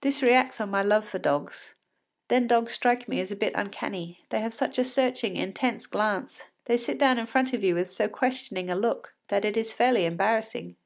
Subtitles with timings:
[0.00, 1.74] This reacts on my love for dogs.
[2.28, 6.44] Then dogs strike me as a bit uncanny; they have such a searching, intense glance;
[6.64, 9.74] they sit down in front of you with so questioning a look that it is
[9.74, 10.76] fairly embarrassing.